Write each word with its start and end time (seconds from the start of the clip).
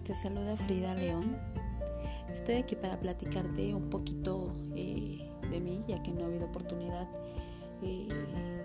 te 0.00 0.14
saluda 0.14 0.56
Frida 0.56 0.94
León. 0.94 1.36
Estoy 2.30 2.54
aquí 2.54 2.76
para 2.76 2.98
platicarte 2.98 3.74
un 3.74 3.90
poquito 3.90 4.54
eh, 4.74 5.30
de 5.50 5.60
mí, 5.60 5.80
ya 5.86 6.02
que 6.02 6.12
no 6.12 6.24
ha 6.24 6.26
habido 6.28 6.46
oportunidad 6.46 7.06
eh, 7.82 8.08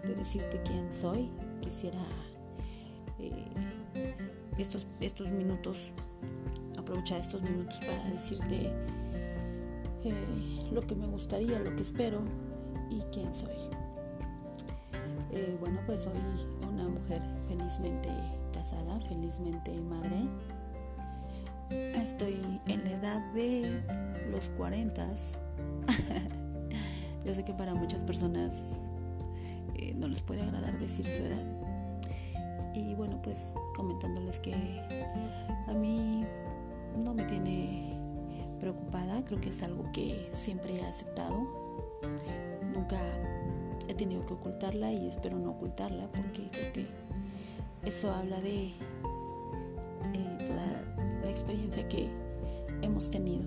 de 0.06 0.16
decirte 0.16 0.62
quién 0.64 0.90
soy. 0.90 1.30
Quisiera 1.60 2.00
eh, 3.20 3.46
estos, 4.58 4.88
estos 5.02 5.32
minutos, 5.32 5.92
aprovechar 6.80 7.20
estos 7.20 7.42
minutos 7.42 7.80
para 7.80 8.10
decirte 8.10 8.72
lo 10.72 10.88
que 10.88 10.96
me 10.96 11.08
gustaría, 11.08 11.60
lo 11.60 11.76
que 11.76 11.82
espero 11.82 12.22
y 12.90 13.02
quién 13.12 13.36
soy. 13.36 13.58
bueno, 15.60 15.82
pues 15.86 16.04
soy 16.04 16.14
una 16.62 16.88
mujer 16.88 17.22
felizmente 17.50 18.10
casada, 18.54 19.02
felizmente 19.02 19.82
madre. 19.82 20.30
Estoy 22.08 22.62
en 22.68 22.86
la 22.86 22.92
edad 22.92 23.34
de 23.34 23.84
los 24.32 24.48
40. 24.52 25.06
Yo 27.26 27.36
sé 27.36 27.44
que 27.44 27.54
para 27.54 27.76
muchas 27.76 28.02
personas 28.02 28.90
eh, 29.76 29.94
no 29.94 30.08
les 30.08 30.22
puede 30.22 30.42
agradar 30.42 30.80
decir 30.80 31.06
su 31.06 31.22
edad. 31.22 31.46
Y 32.74 32.96
bueno, 32.96 33.22
pues 33.22 33.56
comentándoles 33.76 34.40
que 34.40 34.54
a 35.68 35.74
mí 35.74 36.26
no 36.96 37.14
me 37.14 37.26
tiene 37.26 38.00
preocupada, 38.62 39.26
creo 39.26 39.42
que 39.42 39.50
es 39.50 39.62
algo 39.62 39.92
que 39.92 40.30
siempre 40.32 40.78
he 40.78 40.86
aceptado. 40.86 41.46
Nunca 42.74 43.02
he 43.90 43.94
tenido 43.94 44.26
que 44.26 44.34
ocultarla 44.34 44.94
y 44.94 45.10
espero 45.10 45.38
no 45.38 45.52
ocultarla 45.52 46.08
porque 46.08 46.50
creo 46.52 46.72
que 46.72 46.88
eso 47.84 48.14
habla 48.14 48.40
de 48.40 48.72
experiencia 51.38 51.88
que 51.88 52.10
hemos 52.82 53.12
tenido. 53.12 53.44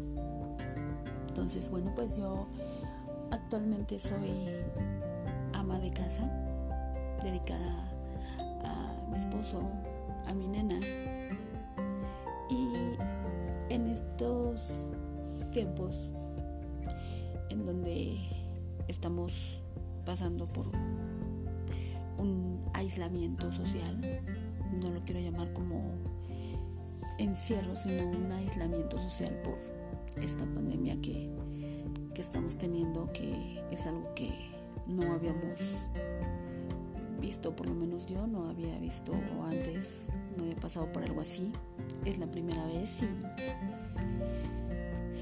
Entonces, 1.28 1.68
bueno, 1.70 1.92
pues 1.96 2.16
yo 2.16 2.46
actualmente 3.32 3.98
soy 3.98 4.30
ama 5.54 5.80
de 5.80 5.90
casa, 5.90 6.30
dedicada 7.20 7.92
a 8.64 9.06
mi 9.10 9.16
esposo, 9.16 9.60
a 10.26 10.34
mi 10.34 10.46
nena. 10.46 10.78
Y 12.48 12.94
en 13.74 13.88
estos 13.88 14.86
tiempos 15.52 16.12
en 17.48 17.66
donde 17.66 18.20
estamos 18.86 19.62
pasando 20.04 20.46
por 20.46 20.66
un 22.18 22.60
aislamiento 22.72 23.50
social, 23.50 24.00
no 24.80 24.90
lo 24.90 25.00
quiero 25.00 25.20
llamar 25.20 25.52
como 25.52 26.19
encierro, 27.20 27.76
sino 27.76 28.08
un 28.08 28.32
aislamiento 28.32 28.98
social 28.98 29.40
por 29.44 29.58
esta 30.22 30.44
pandemia 30.44 31.00
que, 31.00 31.30
que 32.14 32.22
estamos 32.22 32.56
teniendo, 32.58 33.10
que 33.12 33.62
es 33.70 33.86
algo 33.86 34.12
que 34.14 34.32
no 34.86 35.12
habíamos 35.12 35.88
visto, 37.20 37.54
por 37.54 37.68
lo 37.68 37.74
menos 37.74 38.06
yo 38.06 38.26
no 38.26 38.48
había 38.48 38.78
visto 38.78 39.12
antes, 39.44 40.06
no 40.36 40.44
había 40.44 40.56
pasado 40.56 40.90
por 40.90 41.02
algo 41.04 41.20
así, 41.20 41.52
es 42.04 42.18
la 42.18 42.26
primera 42.26 42.64
vez 42.66 43.02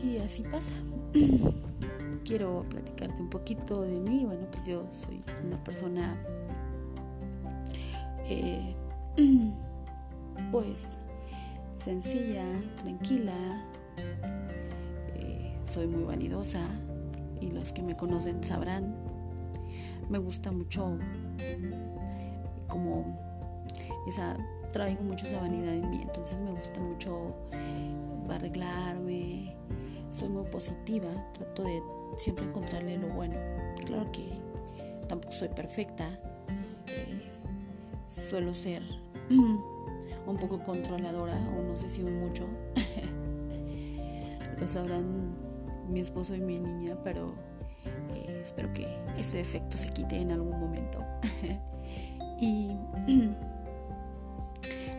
y, 0.03 0.19
así 0.19 0.43
pasa. 0.45 0.73
Quiero 2.25 2.65
platicarte 2.69 3.21
un 3.21 3.31
poquito 3.31 3.83
de 3.83 3.99
mí, 3.99 4.25
bueno, 4.25 4.47
pues 4.51 4.67
yo 4.67 4.87
soy 4.95 5.21
una 5.45 5.63
persona 5.65 6.17
eh, 8.25 8.77
pues 10.53 10.99
sencilla, 11.79 12.45
tranquila, 12.77 13.65
eh, 15.15 15.57
soy 15.65 15.87
muy 15.87 16.03
vanidosa 16.03 16.61
y 17.41 17.51
los 17.51 17.73
que 17.73 17.83
me 17.83 17.97
conocen 17.97 18.43
sabrán, 18.43 18.97
me 20.09 20.19
gusta 20.19 20.51
mucho 20.51 20.99
como 22.67 23.19
esa, 24.09 24.37
traigo 24.73 25.03
mucho 25.03 25.27
esa 25.27 25.41
vanidad 25.41 25.75
en 25.75 25.91
mí, 25.91 26.01
entonces 26.03 26.41
me 26.41 26.51
gusta 26.51 26.81
mucho 26.81 27.35
arreglarme, 28.29 29.57
soy 30.11 30.29
muy 30.29 30.45
positiva, 30.51 31.09
trato 31.33 31.63
de 31.63 31.83
siempre 32.17 32.45
encontrarle 32.45 32.99
lo 32.99 33.09
bueno, 33.09 33.37
claro 33.87 34.11
que 34.13 34.29
tampoco 35.09 35.33
soy 35.33 35.49
perfecta, 35.49 36.07
suelo 38.09 38.53
ser 38.53 38.83
un 40.29 40.37
poco 40.37 40.63
controladora, 40.63 41.37
o 41.57 41.63
no 41.63 41.77
sé 41.77 41.89
si 41.89 42.03
mucho. 42.03 42.47
Lo 44.61 44.69
sabrán 44.69 45.35
mi 45.89 46.01
esposo 46.01 46.35
y 46.35 46.41
mi 46.41 46.61
niña, 46.61 46.99
pero 47.03 47.35
eh, 48.11 48.41
espero 48.43 48.73
que 48.73 48.87
ese 49.17 49.41
efecto 49.41 49.77
se 49.77 49.89
quite 49.89 50.17
en 50.17 50.33
algún 50.33 50.61
momento. 50.61 51.05
y 52.41 52.77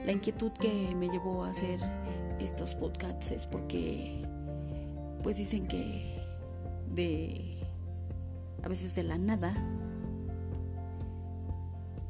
la 0.05 0.11
inquietud 0.11 0.51
que 0.51 0.95
me 0.95 1.09
llevó 1.09 1.43
a 1.43 1.49
hacer 1.49 1.79
estos 2.39 2.73
podcasts 2.75 3.31
es 3.31 3.45
porque 3.45 4.25
pues 5.21 5.37
dicen 5.37 5.67
que 5.67 6.17
de 6.93 7.59
a 8.63 8.67
veces 8.67 8.95
de 8.95 9.03
la 9.03 9.17
nada 9.17 9.53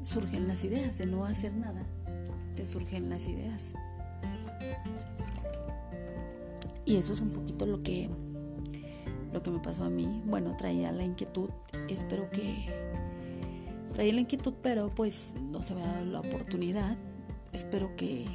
surgen 0.02 0.48
las 0.48 0.64
ideas, 0.64 0.98
de 0.98 1.06
no 1.06 1.26
hacer 1.26 1.54
nada, 1.54 1.86
surgen 2.66 3.10
las 3.10 3.28
ideas. 3.28 3.74
Y 6.86 6.96
eso 6.96 7.14
es 7.14 7.22
un 7.22 7.32
poquito 7.32 7.66
lo 7.66 7.84
que 7.84 8.10
lo 9.32 9.44
que 9.44 9.52
me 9.52 9.60
pasó 9.60 9.84
a 9.84 9.90
mí. 9.90 10.22
Bueno, 10.26 10.56
traía 10.58 10.92
la 10.92 11.04
inquietud, 11.04 11.50
espero 11.88 12.30
que 12.32 12.66
traía 13.94 14.14
la 14.14 14.22
inquietud, 14.22 14.54
pero 14.62 14.90
pues 14.94 15.36
no 15.40 15.62
se 15.62 15.76
me 15.76 15.84
ha 15.84 15.88
dado 15.88 16.06
la 16.06 16.20
oportunidad. 16.22 16.98
Espero 17.52 17.96
que 17.96 18.26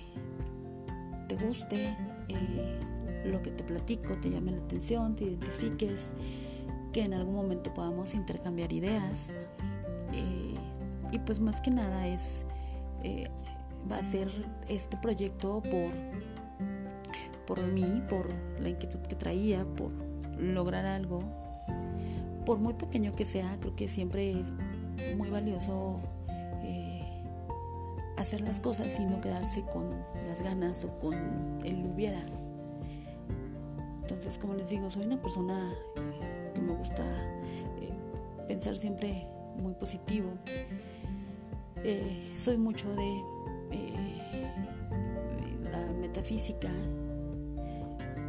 te 1.28 1.36
guste 1.36 1.96
eh, 2.28 2.80
lo 3.24 3.42
que 3.42 3.50
te 3.50 3.64
platico, 3.64 4.16
te 4.18 4.30
llame 4.30 4.52
la 4.52 4.58
atención, 4.58 5.14
te 5.16 5.24
identifiques, 5.24 6.12
que 6.92 7.02
en 7.02 7.14
algún 7.14 7.34
momento 7.34 7.72
podamos 7.74 8.14
intercambiar 8.14 8.72
ideas. 8.72 9.34
Eh, 10.12 10.54
y 11.12 11.18
pues 11.20 11.40
más 11.40 11.60
que 11.60 11.70
nada 11.70 12.06
es 12.06 12.44
eh, 13.02 13.28
va 13.90 13.98
a 13.98 14.02
ser 14.02 14.28
este 14.68 14.96
proyecto 14.96 15.62
por 15.62 15.90
por 17.46 17.62
mí 17.62 18.02
por 18.08 18.28
la 18.60 18.68
inquietud 18.68 19.00
que 19.00 19.14
traía 19.14 19.64
por 19.64 19.92
lograr 20.38 20.86
algo. 20.86 21.22
Por 22.46 22.58
muy 22.58 22.74
pequeño 22.74 23.14
que 23.14 23.24
sea 23.24 23.56
creo 23.60 23.74
que 23.74 23.88
siempre 23.88 24.38
es 24.38 24.52
muy 25.16 25.30
valioso 25.30 26.00
eh, 26.62 27.02
hacer 28.16 28.40
las 28.40 28.60
cosas 28.60 28.98
y 29.00 29.06
no 29.06 29.20
quedarse 29.20 29.62
con 29.62 29.90
las 30.26 30.42
ganas 30.42 30.84
o 30.84 30.98
con 30.98 31.14
el 31.64 31.84
hubiera. 31.86 32.24
Entonces 34.02 34.38
como 34.38 34.54
les 34.54 34.70
digo 34.70 34.90
soy 34.90 35.04
una 35.04 35.20
persona 35.20 35.72
que 36.54 36.60
me 36.60 36.74
gusta 36.74 37.04
eh, 37.80 37.92
pensar 38.46 38.76
siempre 38.76 39.26
muy 39.56 39.74
positivo. 39.74 40.32
Eh, 41.86 42.32
soy 42.36 42.56
mucho 42.56 42.94
de 42.94 43.33
eh, 43.76 45.58
la 45.70 45.86
metafísica. 46.00 46.70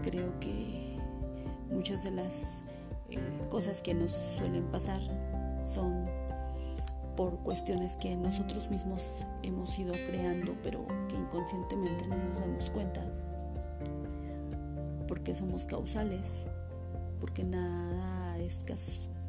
Creo 0.04 0.40
que 0.40 0.98
muchas 1.70 2.04
de 2.04 2.12
las 2.12 2.64
eh, 3.10 3.20
cosas 3.50 3.82
que 3.82 3.94
nos 3.94 4.12
suelen 4.12 4.66
pasar 4.66 5.02
son 5.64 6.06
por 7.16 7.40
cuestiones 7.40 7.96
que 7.96 8.16
nosotros 8.18 8.70
mismos 8.70 9.26
hemos 9.42 9.78
ido 9.80 9.94
creando, 10.06 10.56
pero 10.62 10.86
que 11.08 11.16
inconscientemente 11.16 12.08
no 12.08 12.18
nos 12.18 12.40
damos 12.40 12.70
cuenta, 12.70 13.02
porque 15.08 15.34
somos 15.34 15.66
causales, 15.66 16.50
porque 17.22 17.44
nada 17.44 18.38
es 18.40 18.64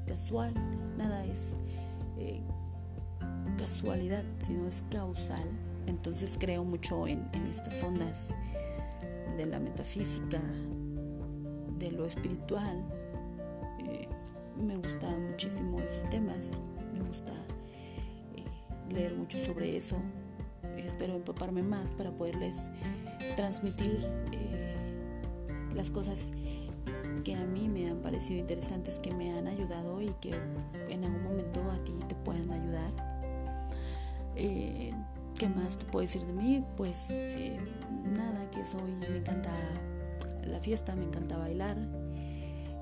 casual, 0.06 0.52
nada 0.96 1.24
es 1.24 1.56
casualidad, 3.56 4.24
sino 4.38 4.66
es 4.66 4.82
causal. 4.90 5.48
Entonces 5.86 6.36
creo 6.38 6.64
mucho 6.64 7.06
en, 7.06 7.28
estas 7.50 7.82
ondas 7.82 8.28
de 9.36 9.46
la 9.46 9.60
metafísica, 9.60 10.40
de 11.78 11.92
lo 11.92 12.04
espiritual. 12.04 12.84
Eh, 13.78 14.08
me 14.56 14.76
gustan 14.76 15.30
muchísimo 15.30 15.80
esos 15.80 16.08
temas, 16.10 16.58
me 16.92 17.00
gusta 17.00 17.32
eh, 18.34 18.44
leer 18.90 19.14
mucho 19.14 19.38
sobre 19.38 19.76
eso. 19.76 19.96
Espero 20.76 21.14
empaparme 21.14 21.62
más 21.62 21.92
para 21.92 22.10
poderles 22.10 22.70
transmitir 23.36 24.06
eh, 24.32 24.74
las 25.74 25.90
cosas 25.90 26.32
que 27.24 27.34
a 27.34 27.44
mí 27.44 27.68
me 27.68 27.88
han 27.90 28.02
parecido 28.02 28.40
interesantes, 28.40 28.98
que 28.98 29.12
me 29.12 29.36
han 29.36 29.46
ayudado 29.46 30.00
y 30.02 30.12
que 30.20 30.34
en 30.88 31.04
algún 31.04 31.22
momento 31.22 31.60
a 31.70 31.82
ti 31.84 31.92
te 32.08 32.14
puedan 32.16 32.50
ayudar. 32.50 33.06
¿Qué 35.38 35.50
más 35.50 35.76
te 35.76 35.84
puedo 35.84 36.00
decir 36.00 36.22
de 36.22 36.32
mí? 36.32 36.64
Pues 36.78 37.10
eh, 37.10 37.58
nada, 38.04 38.50
que 38.50 38.64
soy, 38.64 38.90
me 38.92 39.18
encanta 39.18 39.52
la 40.46 40.58
fiesta, 40.60 40.96
me 40.96 41.04
encanta 41.04 41.36
bailar. 41.36 41.76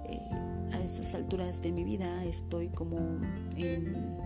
Eh, 0.06 0.20
a 0.72 0.80
estas 0.80 1.16
alturas 1.16 1.62
de 1.62 1.72
mi 1.72 1.82
vida 1.82 2.24
estoy 2.24 2.68
como 2.68 2.98
en 3.56 4.16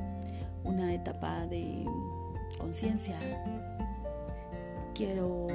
una 0.62 0.92
etapa 0.92 1.46
de 1.46 1.86
conciencia. 2.58 3.18
Quiero 4.94 5.46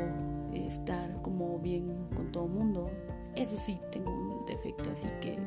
estar 0.54 1.22
como 1.22 1.60
bien 1.60 2.08
con 2.16 2.32
todo 2.32 2.46
el 2.46 2.54
mundo. 2.54 2.90
Eso 3.36 3.56
sí, 3.56 3.80
tengo 3.92 4.10
un 4.12 4.46
defecto, 4.48 4.90
así 4.90 5.10
que 5.22 5.38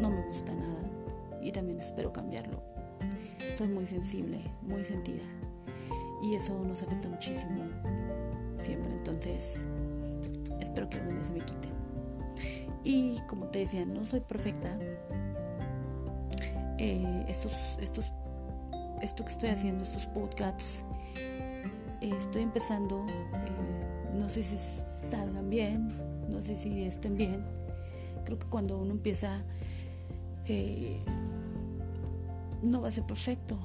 no 0.00 0.10
me 0.10 0.20
gusta 0.26 0.54
nada 0.54 0.82
y 1.40 1.50
también 1.50 1.80
espero 1.80 2.12
cambiarlo. 2.12 2.62
Soy 3.54 3.68
muy 3.68 3.86
sensible, 3.86 4.42
muy 4.62 4.84
sentida 4.84 5.24
y 6.24 6.34
eso 6.36 6.58
nos 6.64 6.82
afecta 6.82 7.08
muchísimo 7.08 7.64
siempre. 8.58 8.92
Entonces, 8.92 9.66
espero 10.58 10.88
que 10.88 10.96
algún 10.96 11.16
día 11.16 11.24
se 11.24 11.32
me 11.32 11.40
quite. 11.40 11.68
Y 12.82 13.20
como 13.28 13.46
te 13.48 13.60
decía, 13.60 13.84
no 13.84 14.06
soy 14.06 14.20
perfecta. 14.20 14.78
Eh, 16.78 17.26
estos, 17.28 17.76
estos, 17.80 18.10
esto 19.02 19.24
que 19.24 19.32
estoy 19.32 19.50
haciendo, 19.50 19.82
estos 19.82 20.06
podcasts, 20.06 20.86
eh, 22.00 22.14
estoy 22.16 22.42
empezando. 22.42 23.04
Eh, 23.08 24.14
no 24.14 24.28
sé 24.30 24.42
si 24.42 24.56
salgan 24.56 25.50
bien, 25.50 25.88
no 26.30 26.40
sé 26.40 26.56
si 26.56 26.84
estén 26.84 27.16
bien. 27.16 27.44
Creo 28.24 28.38
que 28.38 28.46
cuando 28.46 28.78
uno 28.78 28.92
empieza, 28.92 29.44
no 32.62 32.80
va 32.80 32.88
a 32.88 32.90
ser 32.90 33.04
perfecto 33.04 33.58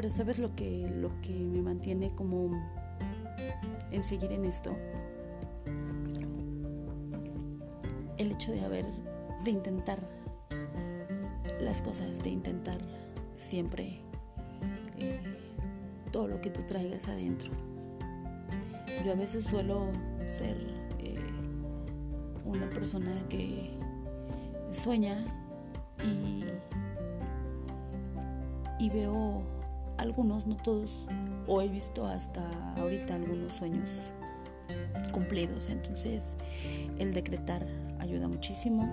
pero 0.00 0.08
¿sabes 0.08 0.38
lo 0.38 0.56
que, 0.56 0.90
lo 0.90 1.10
que 1.20 1.34
me 1.34 1.60
mantiene 1.60 2.14
como 2.14 2.58
en 3.90 4.02
seguir 4.02 4.32
en 4.32 4.46
esto? 4.46 4.74
El 8.16 8.32
hecho 8.32 8.50
de 8.50 8.64
haber, 8.64 8.86
de 9.44 9.50
intentar 9.50 9.98
las 11.60 11.82
cosas, 11.82 12.22
de 12.22 12.30
intentar 12.30 12.78
siempre 13.36 14.00
eh, 14.96 15.20
todo 16.10 16.28
lo 16.28 16.40
que 16.40 16.48
tú 16.48 16.62
traigas 16.66 17.06
adentro. 17.10 17.52
Yo 19.04 19.12
a 19.12 19.16
veces 19.16 19.44
suelo 19.44 19.92
ser 20.26 20.56
eh, 20.98 21.18
una 22.46 22.70
persona 22.70 23.22
que 23.28 23.78
sueña 24.72 25.26
y, 26.02 26.46
y 28.78 28.88
veo 28.88 29.59
algunos, 30.00 30.46
no 30.46 30.56
todos, 30.56 31.08
o 31.46 31.60
he 31.60 31.68
visto 31.68 32.06
hasta 32.06 32.42
ahorita 32.76 33.14
algunos 33.14 33.54
sueños 33.54 34.10
cumplidos. 35.12 35.68
Entonces, 35.68 36.38
el 36.98 37.12
decretar 37.12 37.66
ayuda 37.98 38.28
muchísimo. 38.28 38.88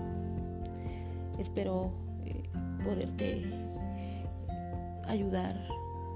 Espero 1.38 1.92
eh, 2.24 2.42
poderte 2.84 3.44
ayudar 5.06 5.54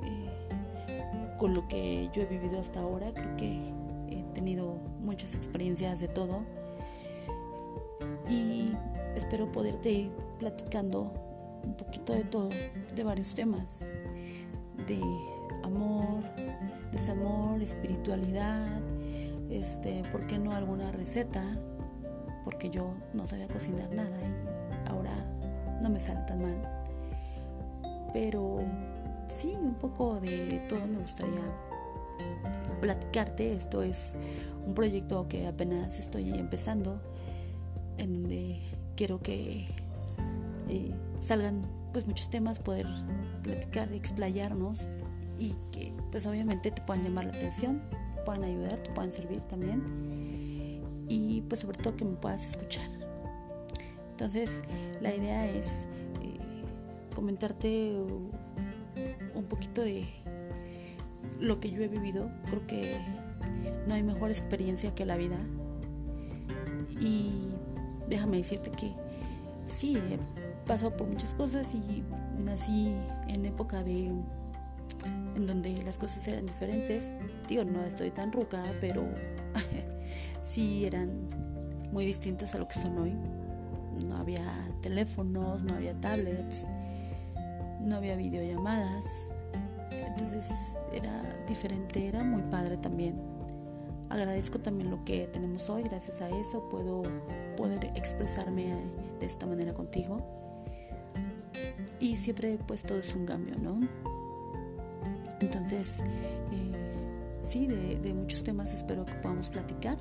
eh, 0.05 1.37
con 1.39 1.55
lo 1.55 1.67
que 1.69 2.11
yo 2.13 2.23
he 2.23 2.27
vivido 2.27 2.61
hasta 2.61 2.81
ahora. 2.81 3.13
Creo 3.13 3.37
que 3.37 3.61
he 4.11 4.23
tenido 4.35 4.77
muchas 5.01 5.35
experiencias 5.35 6.01
de 6.01 6.09
todo 6.09 6.45
y 8.29 8.73
espero 9.17 9.51
poderte 9.51 9.91
ir 9.91 10.11
platicando 10.39 11.13
un 11.65 11.75
poquito 11.77 12.13
de 12.13 12.25
todo, 12.25 12.51
de 12.95 13.05
varios 13.05 13.35
temas 13.35 13.89
de 14.87 15.01
amor, 15.63 16.23
desamor, 16.91 17.63
espiritualidad, 17.63 18.81
este, 19.51 20.03
¿por 20.11 20.27
qué 20.27 20.39
no 20.39 20.53
alguna 20.53 20.93
receta? 20.93 21.45
Porque 22.45 22.71
yo 22.71 22.95
no 23.13 23.27
sabía 23.27 23.49
cocinar 23.49 23.93
nada 23.93 24.19
y 24.21 24.89
ahora 24.89 25.13
no 25.83 25.91
me 25.91 26.01
sale 26.01 26.21
tan 26.27 26.43
mal. 26.43 26.85
Pero 28.13 28.61
sí, 29.29 29.57
un 29.61 29.75
poco 29.75 30.21
de 30.21 30.65
todo 30.69 30.87
me 30.87 30.99
gustaría 30.99 31.43
platicarte. 32.81 33.55
Esto 33.55 33.83
es 33.83 34.17
un 34.67 34.75
proyecto 34.75 35.29
que 35.29 35.47
apenas 35.47 35.99
estoy 35.99 36.31
empezando, 36.31 37.01
en 37.99 38.15
donde 38.15 38.61
quiero 38.97 39.21
que 39.21 39.69
eh, 40.69 40.95
salgan 41.21 41.82
pues 41.93 42.07
muchos 42.07 42.31
temas, 42.31 42.59
poder 42.59 42.87
platicar, 43.43 43.93
explayarnos 43.93 44.99
y 45.39 45.55
que 45.71 45.93
pues 46.11 46.27
obviamente 46.27 46.71
te 46.71 46.83
puedan 46.83 47.05
llamar 47.05 47.27
la 47.27 47.33
atención, 47.33 47.83
puedan 48.25 48.45
ayudar, 48.45 48.79
te 48.81 48.91
puedan 48.91 49.13
servir 49.13 49.41
también 49.43 49.83
y 51.09 51.43
pues 51.43 51.61
sobre 51.61 51.79
todo 51.83 51.97
que 51.97 52.05
me 52.05 52.17
puedas 52.17 52.47
escuchar. 52.47 52.87
Entonces 54.11 54.63
la 55.01 55.15
idea 55.15 55.49
es 55.49 55.85
eh, 56.23 56.39
comentarte 57.15 57.95
un 59.35 59.45
poquito 59.45 59.83
de 59.83 60.07
lo 61.41 61.61
que 61.61 61.71
yo 61.71 61.83
he 61.83 61.89
vivido. 61.89 62.31
Creo 62.47 62.67
que 62.67 62.97
no 63.87 63.95
hay 63.95 64.03
mejor 64.03 64.31
experiencia 64.31 64.95
que 64.95 65.05
la 65.05 65.17
vida. 65.17 65.39
Y 67.01 67.51
déjame 68.09 68.37
decirte 68.37 68.71
que 68.71 68.93
sí, 69.67 69.99
pasado 70.67 70.97
por 70.97 71.09
muchas 71.09 71.35
cosas 71.35 71.75
y 71.75 72.05
nací 72.39 72.95
en 73.29 73.45
época 73.45 73.83
de 73.83 74.13
en 75.35 75.47
donde 75.47 75.83
las 75.83 75.99
cosas 75.99 76.27
eran 76.29 76.47
diferentes. 76.47 77.13
Digo, 77.49 77.65
no 77.65 77.83
estoy 77.83 78.11
tan 78.11 78.33
ruca, 78.33 78.63
pero 78.81 79.05
sí 80.43 80.85
eran 80.85 81.29
muy 81.91 82.05
distintas 82.05 82.55
a 82.55 82.59
lo 82.59 82.69
que 82.69 82.75
son 82.75 82.99
hoy. 82.99 83.17
No 84.07 84.17
había 84.17 84.45
teléfonos, 84.81 85.63
no 85.63 85.75
había 85.75 85.99
tablets, 86.01 86.67
no 87.81 87.97
había 87.97 88.17
videollamadas. 88.17 89.29
Entonces 89.91 90.51
era 90.93 91.23
diferente, 91.47 92.07
era 92.07 92.23
muy 92.23 92.43
padre 92.43 92.77
también. 92.77 93.21
Agradezco 94.09 94.59
también 94.59 94.91
lo 94.91 95.05
que 95.05 95.27
tenemos 95.27 95.71
hoy, 95.71 95.85
gracias 95.85 96.21
a 96.21 96.29
eso 96.29 96.69
puedo 96.69 97.03
poder 97.57 97.87
expresarme 97.95 98.77
de 99.19 99.27
esta 99.27 99.47
manera 99.47 99.73
contigo 99.73 100.42
y 102.03 102.17
siempre 102.17 102.59
pues 102.67 102.83
todo 102.83 102.99
es 102.99 103.15
un 103.15 103.25
cambio, 103.25 103.55
¿no? 103.59 103.81
Entonces, 105.41 106.01
eh, 106.51 107.37
sí, 107.41 107.69
de, 107.69 108.13
muchos 108.13 108.43
temas 108.43 108.75
espero 108.75 109.07
que 109.07 109.15
podamos 109.15 109.49
platicar. 109.49 109.97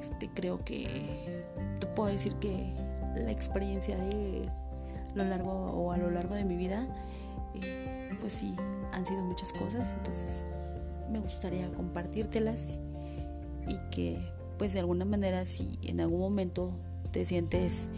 Este, 0.00 0.28
creo 0.34 0.58
que 0.58 1.44
te 1.78 1.86
puedo 1.86 2.10
decir 2.10 2.34
que 2.36 2.72
la 3.16 3.30
experiencia 3.30 3.96
de 3.96 4.48
lo 5.14 5.24
largo 5.24 5.52
o 5.52 5.92
a 5.92 5.98
lo 5.98 6.10
largo 6.10 6.34
de 6.34 6.44
mi 6.44 6.56
vida, 6.56 6.84
eh, 7.62 8.10
pues 8.18 8.32
sí, 8.32 8.56
han 8.92 9.06
sido 9.06 9.22
muchas 9.22 9.52
cosas, 9.52 9.92
entonces 9.92 10.48
me 11.10 11.20
gustaría 11.20 11.68
compartírtelas 11.74 12.80
y 13.68 13.78
que 13.92 14.18
pues 14.58 14.72
de 14.72 14.80
alguna 14.80 15.04
manera 15.04 15.44
si 15.44 15.78
en 15.82 16.00
algún 16.00 16.20
momento 16.20 16.72
te 17.12 17.24
sientes 17.24 17.88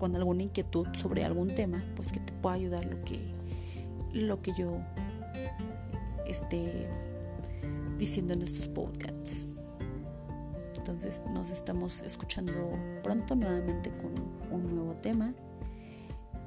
con 0.00 0.16
alguna 0.16 0.42
inquietud 0.42 0.88
sobre 0.92 1.24
algún 1.24 1.54
tema, 1.54 1.84
pues 1.94 2.10
que 2.10 2.18
te 2.20 2.32
pueda 2.32 2.56
ayudar 2.56 2.84
lo 2.86 3.04
que, 3.04 3.20
lo 4.14 4.40
que 4.40 4.52
yo 4.58 4.78
esté 6.26 6.88
diciendo 7.98 8.32
en 8.32 8.42
estos 8.42 8.66
podcasts. 8.66 9.46
Entonces 10.78 11.22
nos 11.34 11.50
estamos 11.50 12.02
escuchando 12.02 12.52
pronto 13.02 13.36
nuevamente 13.36 13.92
con 13.98 14.14
un 14.50 14.74
nuevo 14.74 14.94
tema 14.94 15.34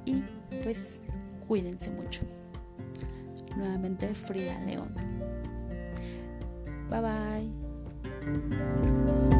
y 0.04 0.22
pues 0.62 1.00
cuídense 1.46 1.90
mucho. 1.90 2.22
Nuevamente 3.56 4.12
Frida 4.14 4.58
León. 4.64 4.94
Bye 6.90 7.00
bye. 9.30 9.34